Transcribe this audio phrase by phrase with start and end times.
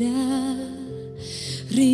[0.00, 1.92] Dari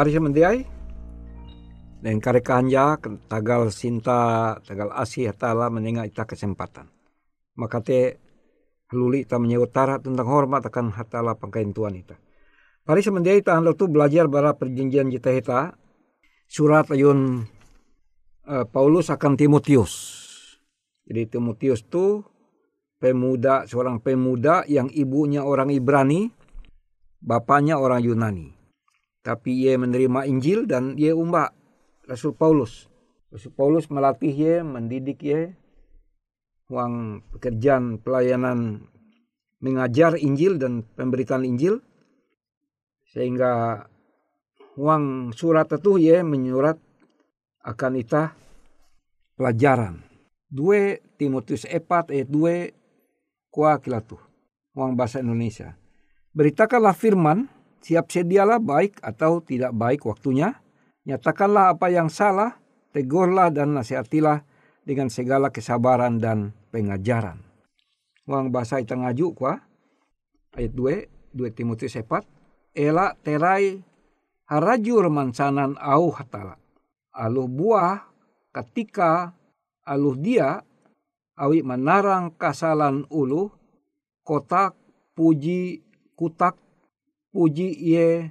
[0.00, 0.64] Pari mendiai
[2.00, 2.96] dan kare kanja
[3.28, 6.88] tagal sinta tagal asih hatala menengah ita kesempatan.
[7.60, 8.16] Maka te
[8.88, 12.16] haluli ita menyewutara tentang hormat akan hatala pangkain tuan ita.
[12.80, 15.76] Pari mendiai ita handal tu belajar bara perjanjian jita ita
[16.48, 17.44] surat ayun
[18.48, 19.92] uh, Paulus akan Timotius.
[21.04, 22.24] Jadi Timotius tu
[22.96, 26.32] pemuda seorang pemuda yang ibunya orang Ibrani,
[27.20, 28.59] bapaknya orang Yunani.
[29.20, 31.52] Tapi ia menerima Injil dan ia umbak
[32.08, 32.88] Rasul Paulus.
[33.28, 35.52] Rasul Paulus melatih ia, mendidik ia,
[36.72, 38.88] uang pekerjaan pelayanan
[39.60, 41.84] mengajar Injil dan pemberitaan Injil.
[43.10, 43.84] Sehingga
[44.80, 46.78] uang surat itu ia menyurat
[47.60, 48.32] akan ita
[49.36, 50.00] pelajaran.
[50.50, 54.16] Dua Timotius 4 ayat 2 kuah kilatu.
[54.74, 55.76] Uang bahasa Indonesia.
[56.30, 60.56] Beritakanlah firman siap sedialah baik atau tidak baik waktunya,
[61.08, 62.60] nyatakanlah apa yang salah,
[62.92, 64.44] tegurlah dan nasihatilah
[64.84, 67.40] dengan segala kesabaran dan pengajaran.
[68.28, 69.58] Wang bahasa itu ngaju kuah,
[70.54, 72.22] ayat 2, 2 Timotius 4,
[72.76, 73.82] Ela terai
[74.46, 76.58] harajur mansanan au hatala.
[77.10, 78.06] Aluh buah
[78.54, 79.34] ketika
[79.82, 80.62] aluh dia
[81.34, 83.50] awi menarang kasalan ulu
[84.22, 84.78] kotak
[85.18, 85.82] puji
[86.14, 86.54] kutak
[87.30, 88.30] puji ye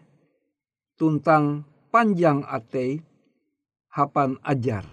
[0.99, 3.03] tuntang panjang ate
[3.95, 4.85] hapan ajar.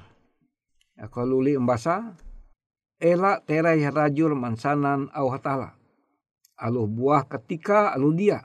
[0.97, 2.17] Ya, kalau li embasa,
[2.97, 5.77] ela terai rajul mansanan au hatala.
[6.57, 8.41] Alu buah ketika alu dia.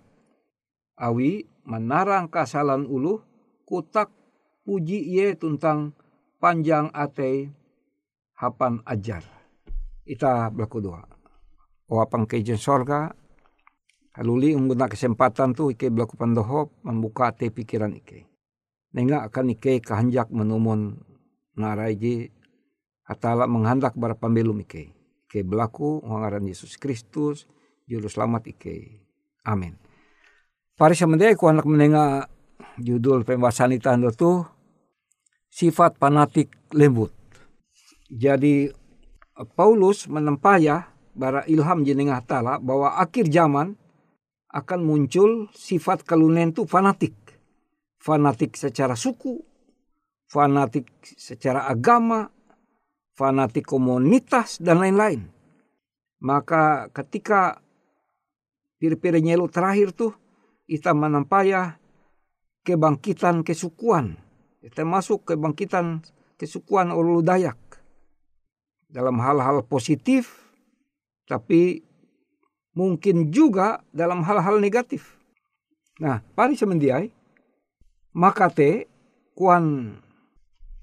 [0.99, 3.23] Awi menarang kasalan ulu
[3.63, 4.11] kutak
[4.67, 5.95] puji ye tuntang
[6.43, 7.55] panjang ate
[8.35, 9.23] hapan ajar.
[10.03, 11.07] Ita berlaku doa.
[11.87, 13.15] Wapang kejen sorga,
[14.21, 18.29] Haluli ungguna kesempatan tu ike berlaku pandohop membuka te pikiran ike.
[18.93, 21.01] Nenga akan ike kehanjak menumun
[21.57, 22.29] naraiji
[23.01, 24.93] atala menghandak bara pembelum ike.
[25.25, 27.49] Ike berlaku ngaran Yesus Kristus
[27.89, 29.01] juru selamat ike.
[29.41, 29.73] Amin.
[30.77, 32.29] Pari semendai ku anak menenga
[32.77, 34.45] judul pembahasan itu tu
[35.49, 37.09] sifat fanatik lembut.
[38.05, 38.69] Jadi
[39.57, 43.80] Paulus menempaya bara ilham jenengah tala bahwa akhir zaman
[44.51, 47.15] akan muncul sifat kalunen itu fanatik.
[48.01, 49.39] Fanatik secara suku,
[50.27, 52.27] fanatik secara agama,
[53.15, 55.29] fanatik komunitas, dan lain-lain.
[56.21, 57.61] Maka ketika
[58.81, 60.13] pir-pir nyelu terakhir tuh,
[60.65, 61.77] kita menampaya
[62.65, 64.17] kebangkitan kesukuan.
[64.61, 66.05] Kita masuk kebangkitan
[66.37, 67.57] kesukuan Ulu Dayak.
[68.91, 70.41] Dalam hal-hal positif,
[71.29, 71.85] tapi
[72.75, 75.19] mungkin juga dalam hal-hal negatif.
[75.99, 77.11] Nah, pari semendiai,
[78.15, 78.87] maka te
[79.35, 79.95] kuan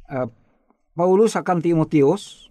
[0.08, 0.28] uh,
[0.94, 2.50] Paulus akan Timotius,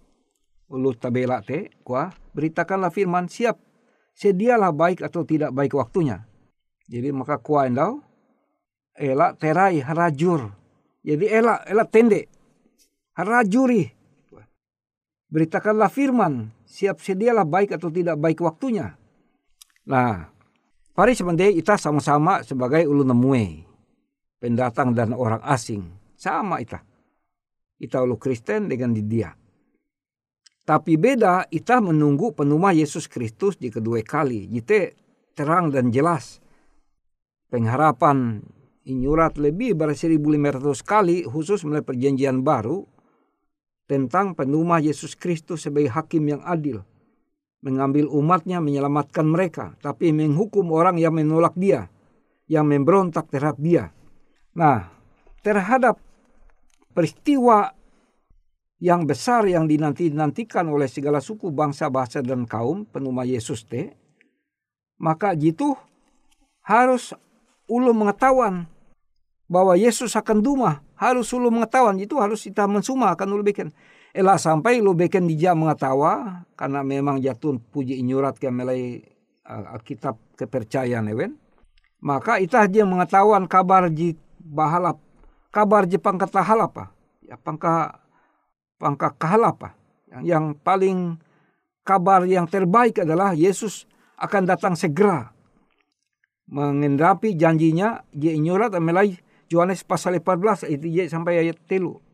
[0.68, 3.56] ulus tabela te, kuah, beritakanlah firman siap,
[4.16, 6.24] sedialah baik atau tidak baik waktunya.
[6.88, 8.00] Jadi maka kuah endau,
[8.98, 10.50] elak terai harajur.
[11.06, 12.26] Jadi elak, elak tende,
[13.14, 13.86] harajuri.
[15.28, 18.97] Beritakanlah firman, siap sedialah baik atau tidak baik waktunya.
[19.88, 20.28] Nah,
[20.92, 23.64] pari sebenarnya kita sama-sama sebagai ulu nemue,
[24.36, 25.80] pendatang dan orang asing.
[26.12, 26.84] Sama kita.
[27.80, 29.32] Kita ulu Kristen dengan di dia.
[30.68, 34.44] Tapi beda, kita menunggu penumah Yesus Kristus di kedua kali.
[34.52, 35.00] Jite
[35.32, 36.44] terang dan jelas.
[37.48, 38.44] Pengharapan
[38.84, 42.84] inyurat lebih dari 1500 kali khusus mulai perjanjian baru
[43.88, 46.84] tentang penumah Yesus Kristus sebagai hakim yang adil
[47.62, 51.90] mengambil umatnya menyelamatkan mereka, tapi menghukum orang yang menolak dia,
[52.46, 53.90] yang memberontak terhadap dia.
[54.54, 54.90] Nah,
[55.42, 55.98] terhadap
[56.94, 57.74] peristiwa
[58.78, 63.90] yang besar yang dinanti-nantikan oleh segala suku, bangsa, bahasa, dan kaum penuma Yesus te,
[65.02, 65.74] maka jitu
[66.62, 67.10] harus
[67.66, 68.70] ulu mengetahuan
[69.50, 73.74] bahwa Yesus akan duma, harus ulu mengetahuan, itu harus kita mensuma akan ulu bikin.
[74.18, 79.06] Elah sampai lu beken dia mengatawa karena memang jatuh puji inyurat ke melai
[79.46, 81.38] uh, kitab kepercayaan ewen.
[82.02, 84.98] Maka itah dia mengetahuan kabar ji bahalap
[85.54, 86.90] kabar ji pangkat apa
[87.22, 88.02] ya pangka
[88.78, 89.78] pangka kahalapa
[90.10, 91.18] yang, yang paling
[91.86, 93.86] kabar yang terbaik adalah Yesus
[94.18, 95.30] akan datang segera
[96.50, 99.14] mengendapi janjinya dia inyurat melai
[99.48, 102.04] Yohanes pasal 14 ayat sampai ayat telu.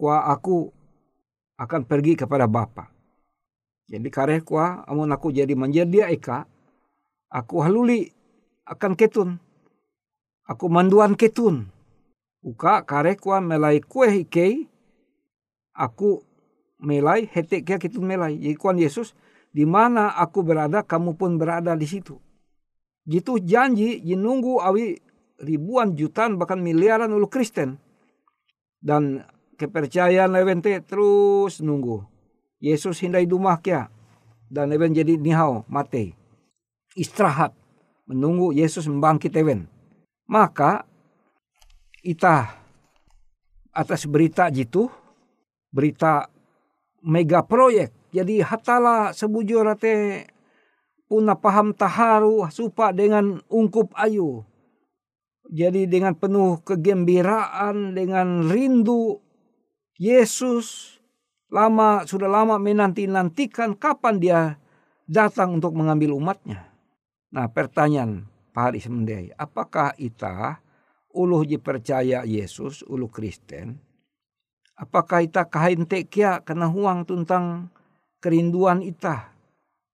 [0.00, 0.77] Kuah aku
[1.58, 2.88] akan pergi kepada Bapa.
[3.88, 6.46] Jadi kareh kuah amun aku jadi menjadi eka,
[7.28, 8.08] aku haluli
[8.68, 9.36] akan ketun.
[10.48, 11.68] Aku manduan ketun
[12.38, 14.70] Uka kare kuan melai kue hikei
[15.74, 16.22] aku
[16.78, 18.38] melai hetek kia kitu melai.
[18.38, 19.14] Jadi kuan Yesus
[19.50, 22.14] di mana aku berada kamu pun berada di situ.
[23.02, 25.02] Gitu janji nunggu awi
[25.42, 27.74] ribuan jutaan bahkan miliaran ulu Kristen.
[28.78, 29.26] Dan
[29.58, 32.06] kepercayaan lewente terus nunggu.
[32.62, 33.90] Yesus hindai dumah kia.
[34.48, 36.14] Dan even jadi nihau mati.
[36.94, 37.52] Istirahat.
[38.08, 39.68] Menunggu Yesus membangkit even.
[40.24, 40.86] Maka
[42.00, 42.56] ita
[43.74, 44.88] atas berita jitu.
[45.68, 46.30] Berita
[47.04, 47.92] mega proyek.
[48.08, 50.24] Jadi hatala sebujur rate
[51.08, 54.48] puna paham taharu supa dengan ungkup ayu.
[55.48, 59.27] Jadi dengan penuh kegembiraan, dengan rindu
[59.98, 60.96] Yesus
[61.50, 64.40] lama sudah lama menanti-nantikan kapan dia
[65.10, 66.70] datang untuk mengambil umatnya.
[67.34, 70.62] Nah pertanyaan Pak Hari Semendai, apakah kita
[71.10, 73.78] uluh percaya Yesus, uluh Kristen,
[74.78, 77.66] apakah kita kain tekia kena huang tentang
[78.22, 79.34] kerinduan ita?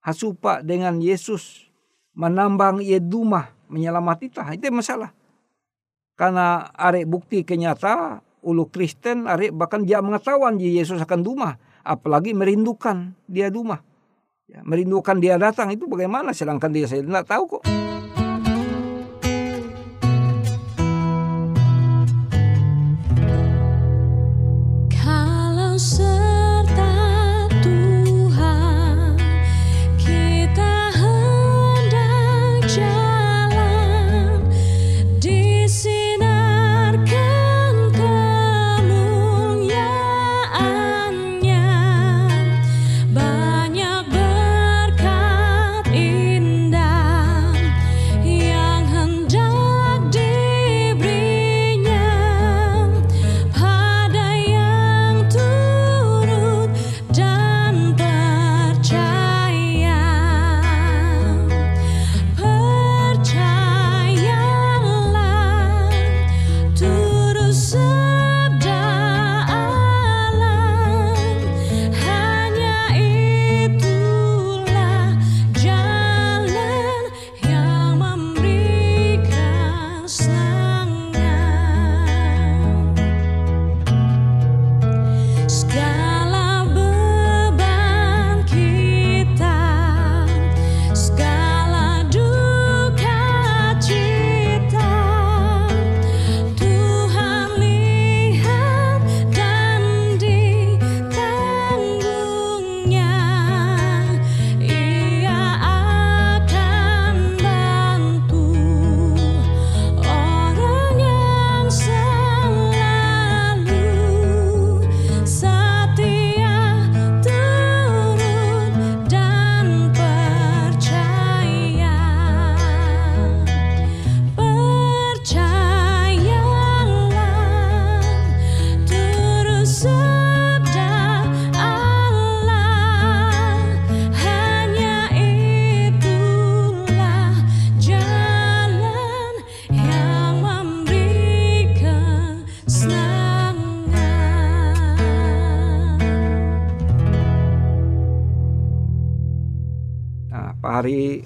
[0.04, 1.72] Hasupa dengan Yesus
[2.12, 4.44] menambang ia dumah menyelamat ita?
[4.52, 5.16] Itu masalah.
[6.14, 11.56] Karena arek bukti kenyata ulu Kristen arek bahkan dia mengetahuan Yesus akan dumah.
[11.84, 13.80] Apalagi merindukan dia dumah.
[14.44, 16.36] Ya, merindukan dia datang itu bagaimana?
[16.36, 17.64] Sedangkan dia saya tidak tahu kok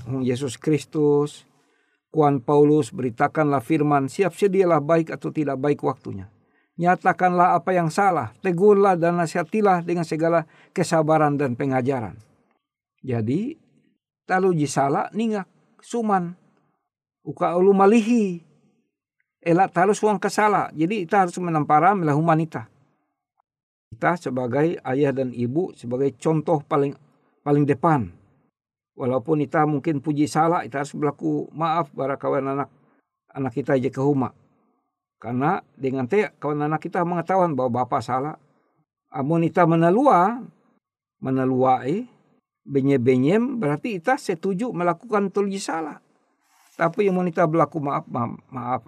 [0.07, 1.49] Hung Yesus Kristus,
[2.09, 6.31] Kuan Paulus beritakanlah firman, siap sedialah baik atau tidak baik waktunya.
[6.79, 12.15] Nyatakanlah apa yang salah, tegurlah dan nasihatilah dengan segala kesabaran dan pengajaran.
[13.03, 13.59] Jadi,
[14.25, 15.51] talu jisala ningak,
[15.83, 16.33] suman,
[17.27, 18.41] uka ulu malihi,
[19.43, 20.71] elak talu suang kesala.
[20.73, 22.71] Jadi kita harus menampara melah humanita.
[23.91, 26.95] Kita sebagai ayah dan ibu, sebagai contoh paling
[27.43, 28.18] paling depan
[28.99, 32.69] walaupun kita mungkin puji salah kita harus berlaku maaf bara kawan anak
[33.31, 34.35] anak kita aja ke rumah.
[35.23, 38.35] Karena dengan teh kawan anak kita mengetahuan bahwa bapak salah.
[39.15, 40.43] Amun kita menelua
[41.23, 42.05] meneluai
[42.69, 46.03] benye benyem berarti kita setuju melakukan tulis salah.
[46.77, 48.83] Tapi yang kita berlaku maaf maaf, maaf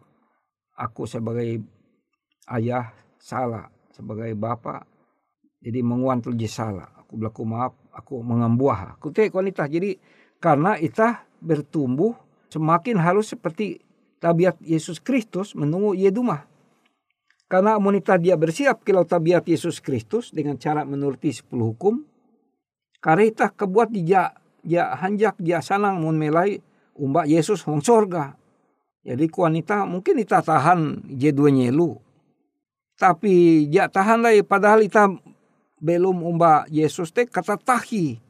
[0.76, 1.64] aku sebagai
[2.52, 4.86] ayah salah sebagai bapak
[5.64, 6.88] jadi menguan tulis salah.
[7.00, 9.98] Aku berlaku maaf aku mengambuah aku teh wanita jadi
[10.40, 12.16] karena kita bertumbuh
[12.48, 13.80] semakin harus seperti
[14.20, 16.46] tabiat Yesus Kristus menunggu Yedumah
[17.50, 22.06] karena wanita dia bersiap kalau tabiat Yesus Kristus dengan cara menuruti sepuluh hukum
[23.00, 24.30] karena kita kebuat dia
[24.60, 26.60] dia hanjak dia sanang mun melai
[27.00, 28.36] umbak Yesus hong sorga.
[29.00, 31.96] Jadi wanita mungkin kita tahan J2 nyelu
[33.00, 35.08] Tapi ja tahan lagi padahal ita
[35.80, 38.20] belum umba Yesus teh kata tahi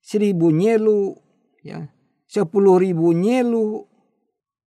[0.00, 1.14] seribu nyelu
[1.60, 1.84] ya.
[2.28, 3.88] Sepuluh ribu nyelu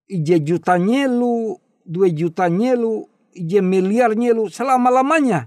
[0.10, 5.46] ije juta nyelu dua juta nyelu ije miliar nyelu selama lamanya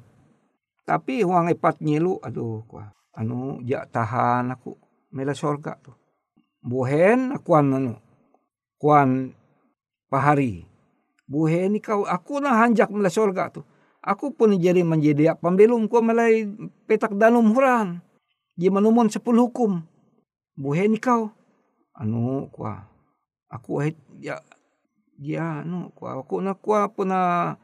[0.86, 2.92] tapi uang epat nyelu aduh kuah.
[3.14, 4.74] Anu ja tahan aku
[5.14, 5.94] mela sorga tuh
[6.58, 7.94] buhen akuan anu
[8.78, 9.34] kuan
[10.10, 10.66] pahari.
[11.24, 13.64] Buhen kau aku nah hanjak mela sorga tuh
[14.04, 16.44] aku pun jadi menjadi pembelum ko melai
[16.84, 18.04] petak danum huran.
[18.54, 19.82] Dia menumon sepuluh hukum.
[20.54, 21.32] Buhen kau.
[21.96, 22.86] Anu kuah.
[23.48, 23.82] Aku
[24.20, 24.38] ya
[25.16, 26.20] dia anu kuah.
[26.20, 27.56] Aku na kuah puna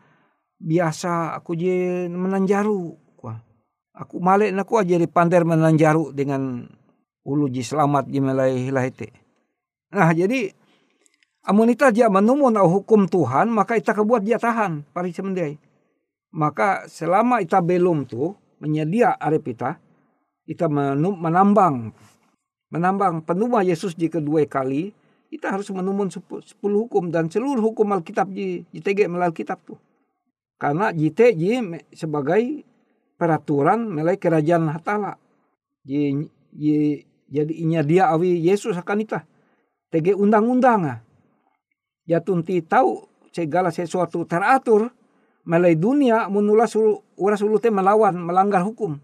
[0.58, 1.36] biasa?
[1.38, 3.38] Aku je menanjaru kuah.
[3.94, 6.66] Aku male na kuah jadi pander menanjaru dengan
[7.24, 9.12] ulu ji selamat ji melai hilahite
[9.90, 10.54] nah jadi
[11.44, 15.58] amun ita dia menumun hukum Tuhan maka ita kebuat dia tahan pari semendai
[16.30, 19.78] maka selama ita belum tuh menyedia arep ita
[20.46, 21.90] ita menum, menambang
[22.70, 24.94] menambang penuma Yesus di kedua kali
[25.30, 29.78] kita harus menumun sepuluh hukum dan seluruh hukum Alkitab di JTG melalui Alkitab tuh
[30.60, 31.42] karena JTG
[31.96, 32.68] sebagai
[33.16, 35.16] peraturan melalui kerajaan hatala.
[35.84, 39.24] Jadi inya dia awi Yesus akan ita.
[39.88, 41.00] TG undang-undang
[42.04, 44.92] ya tunti tahu segala sesuatu teratur
[45.50, 46.78] melalui dunia menulas
[47.18, 49.02] uras ulu melawan melanggar hukum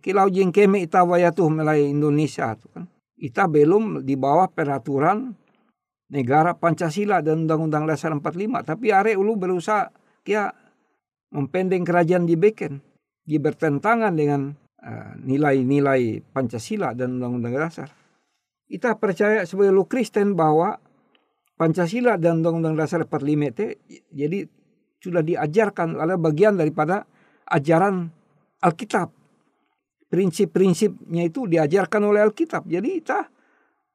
[0.00, 2.84] kilau jeng keme ita tuh melai Indonesia tuh kan.
[3.22, 5.30] Ita belum di bawah peraturan
[6.10, 8.66] negara Pancasila dan Undang-Undang Dasar 45.
[8.66, 9.92] Tapi are ulu berusaha
[10.26, 10.50] kia
[11.30, 12.82] mempendeng kerajaan di Beken.
[13.22, 14.50] Dia bertentangan dengan
[15.22, 17.88] nilai-nilai uh, Pancasila dan Undang-Undang Dasar.
[18.66, 20.74] Kita percaya sebagai lu Kristen bahwa
[21.54, 23.66] Pancasila dan Undang-Undang Dasar 45 itu
[24.10, 24.38] jadi
[25.02, 27.02] sudah diajarkan adalah bagian daripada
[27.50, 28.06] ajaran
[28.62, 29.10] Alkitab
[30.12, 32.68] prinsip-prinsipnya itu diajarkan oleh Alkitab.
[32.68, 33.32] Jadi kita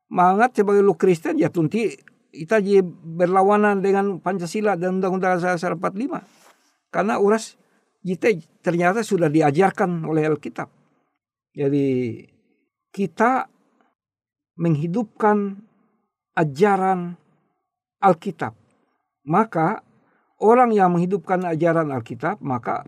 [0.10, 1.94] mangat sebagai lu Kristen ya tunti
[2.34, 6.90] kita jadi berlawanan dengan Pancasila dan Undang-Undang Dasar 45.
[6.90, 7.54] Karena uras
[8.02, 8.34] kita
[8.66, 10.74] ternyata sudah diajarkan oleh Alkitab.
[11.54, 12.26] Jadi
[12.90, 13.46] kita
[14.58, 15.54] menghidupkan
[16.34, 17.14] ajaran
[18.02, 18.58] Alkitab.
[19.30, 19.86] Maka
[20.42, 22.86] orang yang menghidupkan ajaran Alkitab maka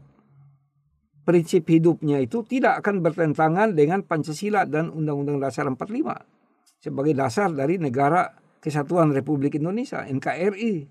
[1.25, 6.39] prinsip hidupnya itu tidak akan bertentangan dengan Pancasila dan Undang-Undang Dasar 45
[6.79, 10.83] sebagai dasar dari negara Kesatuan Republik Indonesia NKRI.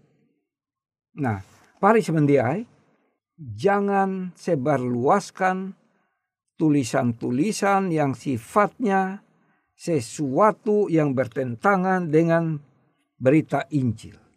[1.21, 1.43] Nah,
[1.83, 2.65] pari semendiai
[3.37, 5.77] jangan sebarluaskan
[6.57, 9.21] tulisan-tulisan yang sifatnya
[9.79, 12.59] sesuatu yang bertentangan dengan
[13.19, 14.28] berita Injil.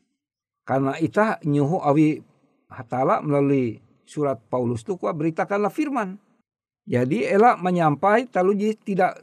[0.72, 2.24] Karena ita nyuhu awi
[2.72, 6.16] hatala melalui surat Paulus itu kuah beritakanlah firman.
[6.88, 9.20] Jadi elak menyampai taluji tidak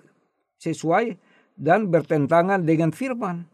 [0.60, 1.16] sesuai
[1.56, 3.48] dan bertentangan dengan firman.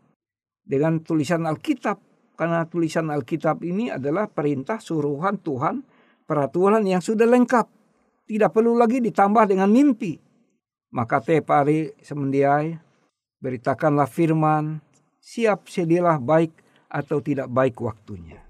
[0.66, 2.02] Dengan tulisan Alkitab.
[2.34, 5.86] Karena tulisan Alkitab ini adalah perintah suruhan Tuhan.
[6.26, 7.70] Peraturan yang sudah lengkap.
[8.26, 10.18] Tidak perlu lagi ditambah dengan mimpi.
[10.90, 12.74] Maka teh pari semendiai.
[13.38, 14.82] Beritakanlah firman.
[15.22, 18.40] Siap sedialah baik atau tidak baik waktunya.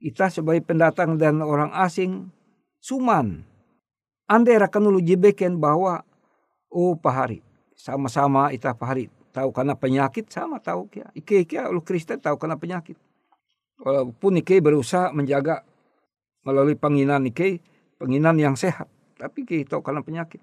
[0.00, 2.28] Ita sebagai pendatang dan orang asing,
[2.82, 3.44] suman.
[4.28, 6.04] Andai rakan jebeken bahwa,
[6.72, 7.44] oh pahari,
[7.76, 11.10] sama-sama ita pahari tahu karena penyakit sama tahu kia.
[11.10, 12.94] Ike kia ulu Kristen tahu karena penyakit.
[13.82, 15.66] Walaupun Ike berusaha menjaga
[16.46, 17.58] melalui penginan Ike,
[17.98, 18.86] penginan yang sehat.
[19.18, 20.38] Tapi Ike tahu karena penyakit.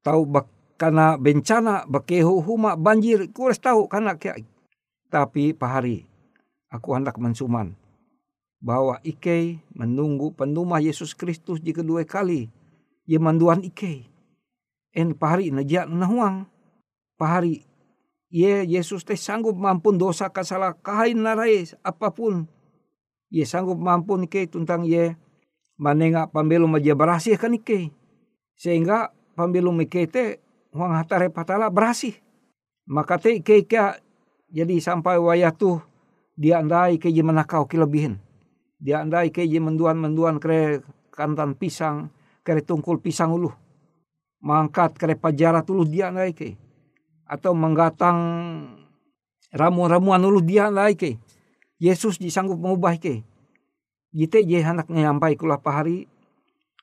[0.00, 0.48] Tahu bak
[0.80, 4.40] karena bencana, bakehu huma banjir, harus tahu karena kia.
[5.12, 6.08] Tapi pahari,
[6.70, 7.74] aku hendak mensuman
[8.62, 12.46] bahwa Ike menunggu penumah Yesus Kristus di kedua kali.
[13.10, 14.06] Ia manduan Ike.
[14.94, 16.46] En pahari najak nahuang.
[17.18, 17.66] Pahari
[18.30, 22.46] Ye Yesus teh sanggup mampun dosa kasalah kahain narai apa pun.
[23.26, 25.18] Ye sanggup mampun Ike tentang ye
[25.74, 27.90] manenga pambelu maja berasih kan Ike.
[28.54, 30.38] Sehingga pambelu Ike teh
[30.70, 32.14] huang hatare patala berasih.
[32.86, 33.66] Maka teh Ike
[34.46, 35.82] jadi sampai wayah tuh
[36.34, 38.18] dia andai Ike menakau kelebihan
[38.80, 40.80] dia andai ke menduan-menduan kere
[41.12, 42.08] kantan pisang,
[42.40, 43.52] kere tungkul pisang ulu.
[44.40, 46.56] Mangkat kere pajara tulu dia andai ke.
[47.28, 48.18] Atau menggatang
[49.52, 51.20] ramuan-ramuan ulu dia andai ke.
[51.76, 53.20] Yesus disanggup mengubah ke.
[54.16, 56.08] Jite je hendak nyampai kula pahari,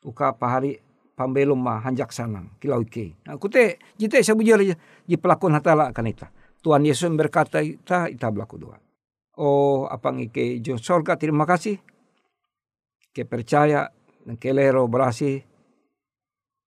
[0.05, 0.77] uka pahari
[1.17, 3.17] pambelum mah hanjak sanang kilau ke.
[3.25, 6.29] Nah, kute jite sabujur ji pelakon hatala kan ita.
[6.61, 8.86] Tuhan Yesus berkata ita ita berlaku doa.
[9.37, 11.77] Oh, apa ngike jo sorga terima kasih.
[13.13, 13.93] Ke percaya
[14.41, 15.39] kelero berasi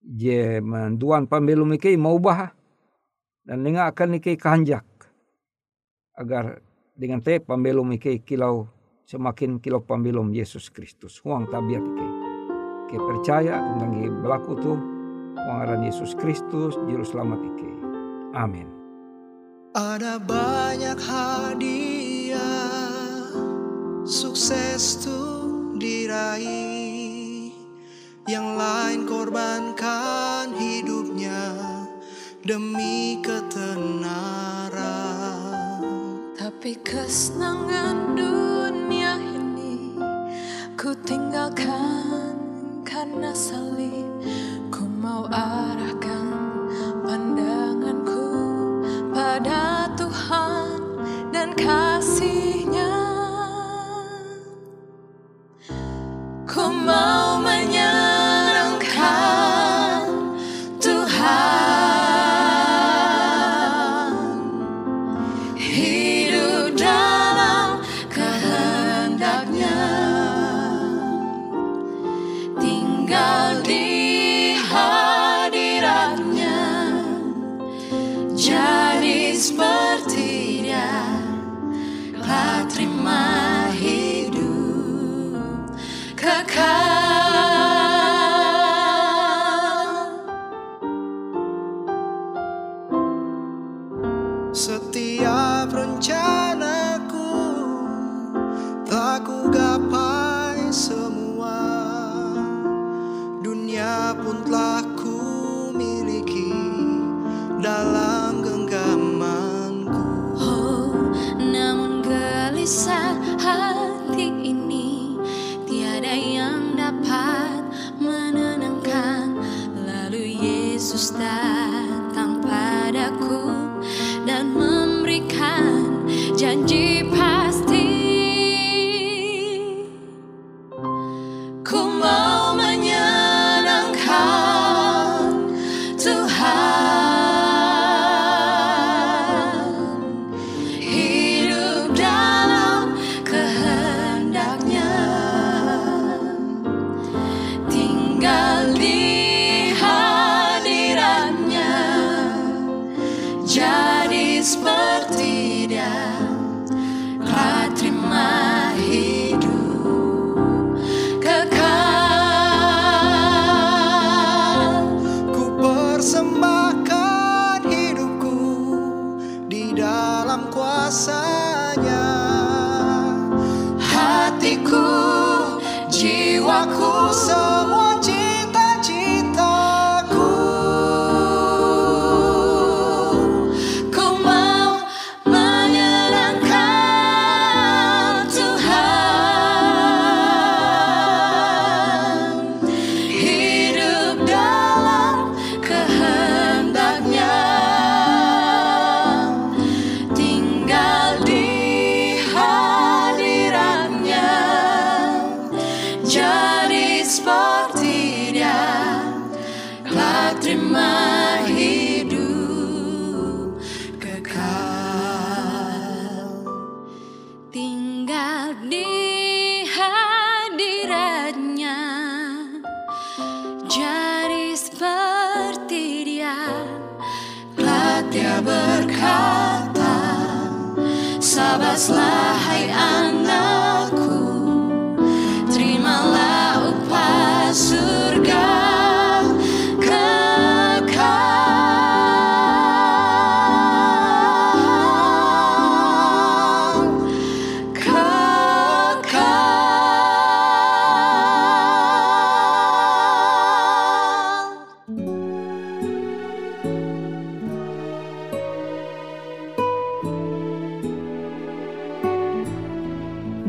[0.01, 2.49] je manduan pambelum ike mau bah
[3.45, 4.87] dan nenga akan ike kanjak
[6.17, 6.63] agar
[6.95, 8.65] dengan te pambelum ike kilau
[9.05, 11.19] semakin kilau pambelum Yesus Kristus.
[11.21, 12.09] Huang tabiat ike
[12.87, 14.79] ke percaya tentang berlaku tuh
[15.35, 17.71] pengaran Yesus Kristus juru selamat ike
[18.31, 18.67] amin.
[19.71, 22.00] Ada banyak hadiah
[24.11, 27.47] Sukses tuh diraih.
[28.27, 31.55] Yang lain korbankan hidupnya
[32.43, 34.75] Demi ketenaran.
[36.35, 39.95] Tapi kesenangan dunia ini
[40.75, 42.35] Ku tinggalkan
[42.83, 44.11] karena salib.
[44.67, 46.35] Ku mau arahkan
[47.07, 47.60] pandanganku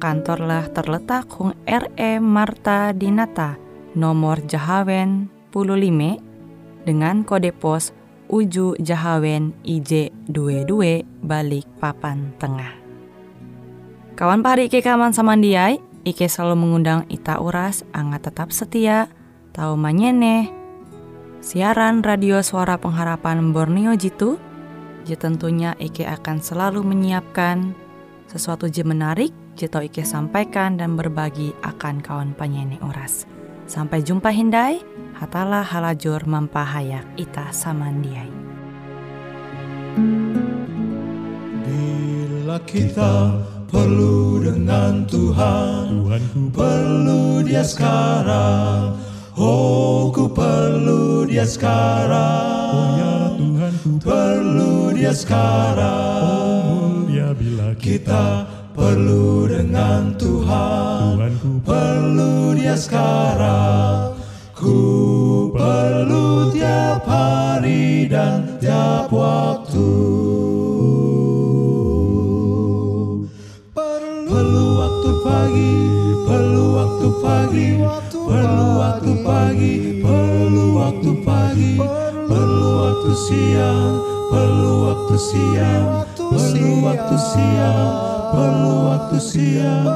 [0.00, 3.60] kantorlah terletak Hung RE Marta Dinata,
[3.92, 7.92] nomor Jahawen 15 dengan kode pos
[8.32, 12.72] Uju Jahawen IJ22 balik papan tengah.
[14.16, 19.12] Kawan pari Ike kaman samandiai, Ike selalu mengundang Ita Uras, angga tetap setia,
[19.52, 20.48] tahu manyene,
[21.44, 24.40] siaran radio suara pengharapan Borneo Jitu,
[25.04, 27.74] je tentunya Ike akan selalu menyiapkan
[28.30, 29.34] sesuatu je menarik,
[29.66, 33.26] tau Ike sampaikan dan berbagi akan kawan penyanyi Uras.
[33.66, 34.80] Sampai jumpa Hindai,
[35.18, 38.30] hatalah halajur mampahayak ita samandiai.
[41.66, 48.96] Bila kita perlu dengan Tuhan, Tuhanku perlu dia sekarang.
[49.36, 52.70] Oh, ku perlu dia sekarang.
[52.70, 56.22] Oh ya Tuhanku perlu dia sekarang.
[56.22, 56.70] Oh
[57.10, 64.14] mulia bila kita perlu dengan Tuhan, Tuhanku perlu dia sekarang.
[64.54, 69.88] Ku perlu tiap hari dan tiap waktu.
[74.30, 75.74] Perlu waktu pagi,
[76.28, 77.68] perlu waktu pagi,
[78.12, 81.72] perlu waktu pagi, perlu waktu pagi,
[82.28, 83.92] perlu waktu siang,
[84.28, 85.84] perlu waktu siang,
[86.20, 89.86] perlu waktu siang, perlu waktu siang,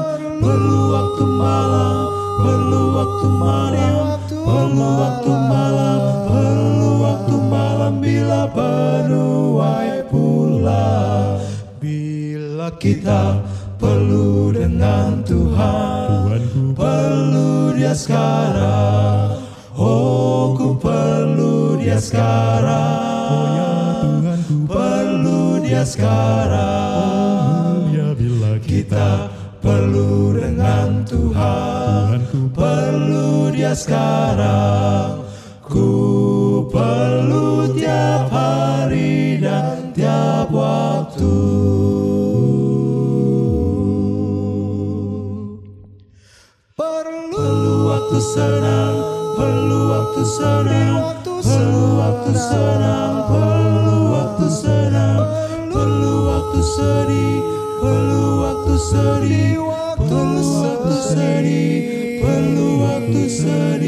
[0.43, 1.95] perlu waktu malam,
[2.39, 11.41] perlu waktu malam, perlu waktu malam, perlu waktu malam bila penuai pulang.
[11.79, 13.39] Bila kita
[13.79, 16.43] perlu dengan Tuhan,
[16.75, 19.41] perlu dia sekarang.
[19.75, 23.03] Oh, ku perlu dia sekarang.
[23.25, 26.64] Oh ya Tuhanku perlu dia sekarang.
[29.85, 35.21] Perlu dengan Tuhan, Tuhanku perlu dia sekarang.
[35.61, 41.37] Ku perlu tiap hari dan tiap waktu.
[46.73, 48.95] Perlu waktu senang,
[49.37, 50.97] perlu waktu senang,
[51.45, 55.21] perlu waktu senang, perlu waktu senang,
[55.69, 57.37] perlu waktu sedih,
[57.77, 59.74] perlu waktu sedih, perlu
[60.11, 63.85] waktu sedih, perlu waktu sedih.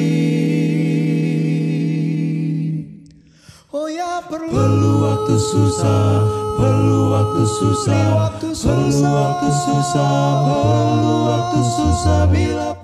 [3.74, 6.24] Oh ya perlu Perlu waktu susah,
[6.58, 12.77] perlu waktu susah, perlu waktu susah, perlu waktu susah bila